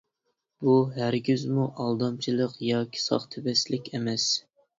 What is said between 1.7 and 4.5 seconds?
ئالدامچىلىق ياكى ساختىپەزلىك ئەمەس.